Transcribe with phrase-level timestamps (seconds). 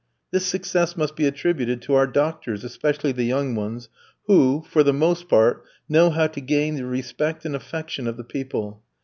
[0.31, 3.87] This success must be attributed to our doctors, especially the young ones,
[4.25, 8.23] who, for the most part, know how to gain the respect and affection of the
[8.23, 8.81] people.